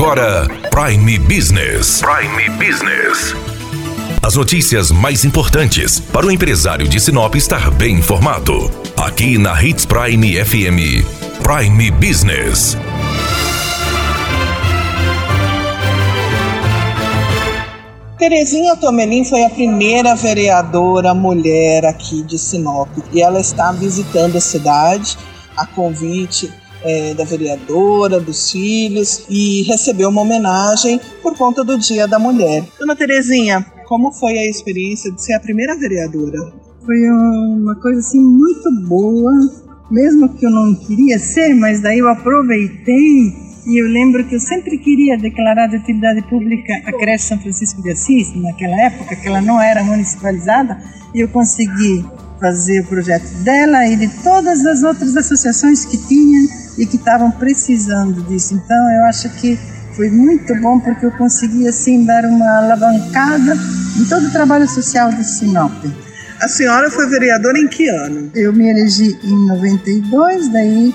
[0.00, 2.00] agora Prime Business.
[2.00, 3.34] Prime Business.
[4.22, 8.70] As notícias mais importantes para o empresário de Sinop estar bem informado.
[8.96, 11.04] Aqui na Hits Prime FM.
[11.42, 12.78] Prime Business.
[18.18, 24.40] Terezinha Tomelin foi a primeira vereadora mulher aqui de Sinop e ela está visitando a
[24.40, 25.18] cidade
[25.58, 26.50] a convite
[26.82, 32.64] é, da vereadora, dos filhos e recebeu uma homenagem por conta do Dia da Mulher.
[32.78, 36.52] Dona Terezinha, como foi a experiência de ser a primeira vereadora?
[36.84, 39.32] Foi uma coisa assim muito boa,
[39.90, 44.40] mesmo que eu não queria ser, mas daí eu aproveitei e eu lembro que eu
[44.40, 49.28] sempre queria declarar de utilidade pública a creche São Francisco de Assis, naquela época que
[49.28, 50.82] ela não era municipalizada,
[51.14, 52.04] e eu consegui
[52.40, 57.30] fazer o projeto dela e de todas as outras associações que tinha e que estavam
[57.30, 58.54] precisando disso.
[58.54, 59.58] Então eu acho que
[59.94, 63.54] foi muito bom porque eu consegui assim dar uma alavancada
[64.00, 65.72] em todo o trabalho social de Sinop.
[66.40, 68.30] A senhora foi vereadora em que ano?
[68.34, 70.94] Eu me elegi em 92, daí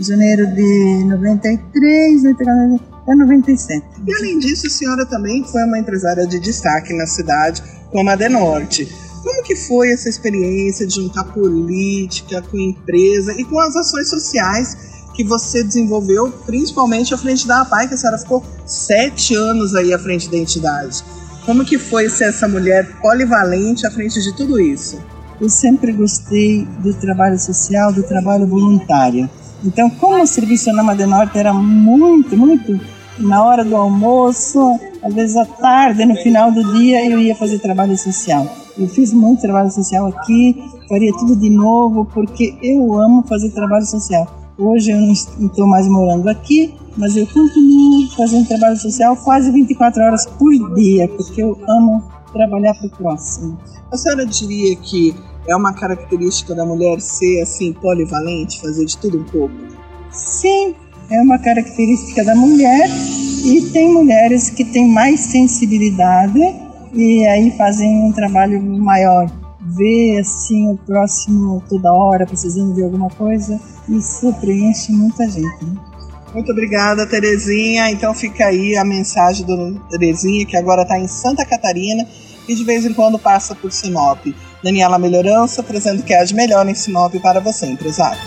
[0.00, 3.84] janeiro de 93, até 97.
[4.06, 8.16] E além disso, a senhora também foi uma empresária de destaque na cidade como a
[8.16, 8.88] Denorte.
[9.22, 14.95] Como que foi essa experiência de juntar política com empresa e com as ações sociais
[15.16, 19.94] que você desenvolveu, principalmente à frente da APAI, que a senhora ficou sete anos aí
[19.94, 21.02] à frente da entidade.
[21.46, 24.98] Como que foi ser essa mulher polivalente à frente de tudo isso?
[25.40, 29.28] Eu sempre gostei do trabalho social, do trabalho voluntário.
[29.64, 32.78] Então, como o serviço na Norte era muito, muito
[33.18, 37.58] na hora do almoço, às vezes à tarde, no final do dia, eu ia fazer
[37.58, 38.46] trabalho social.
[38.76, 43.86] Eu fiz muito trabalho social aqui, faria tudo de novo, porque eu amo fazer trabalho
[43.86, 44.45] social.
[44.58, 50.02] Hoje eu não estou mais morando aqui, mas eu continuo fazendo trabalho social quase 24
[50.02, 53.58] horas por dia, porque eu amo trabalhar para o próximo.
[53.92, 55.14] A senhora diria que
[55.46, 59.54] é uma característica da mulher ser assim polivalente, fazer de tudo um pouco?
[60.10, 60.74] Sim,
[61.10, 62.88] é uma característica da mulher
[63.44, 66.40] e tem mulheres que têm mais sensibilidade
[66.94, 69.30] e aí fazem um trabalho maior.
[69.68, 75.64] Ver assim o próximo toda hora precisando de alguma coisa, isso preenche muita gente.
[75.64, 75.74] Né?
[76.32, 77.90] Muito obrigada, Terezinha.
[77.90, 82.06] Então fica aí a mensagem da Terezinha, que agora está em Santa Catarina
[82.48, 84.24] e de vez em quando passa por Sinop.
[84.62, 88.20] Daniela Melhorança, trazendo o que há de melhor em Sinop para você, empresário.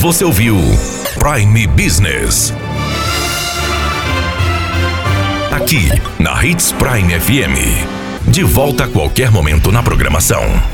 [0.00, 0.56] Você ouviu
[1.18, 2.52] Prime Business.
[5.50, 5.88] Aqui,
[6.20, 8.03] na Hits Prime FM.
[8.26, 10.73] De volta a qualquer momento na programação.